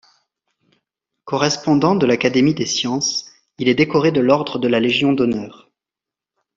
[1.25, 3.25] Correspondant de l’Académie des sciences,
[3.59, 5.69] il est décoré de l’ordre de la Légion d'honneur.